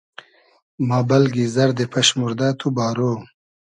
[0.87, 2.99] ما بئلگی زئردی پئشموردۂ, تو بارۉ